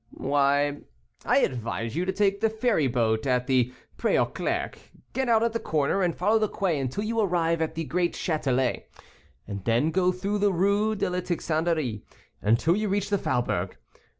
[0.17, 0.79] "Why,
[1.25, 4.79] I advise you to take the ferry boat at the Pré aux Clercs,
[5.13, 8.15] get out at the corner, and follow the quay until you arrive at the great
[8.15, 8.85] Châtelet,
[9.47, 12.01] and then go through the Rue de la Tixanderie,
[12.41, 13.77] until you reach the faubourg.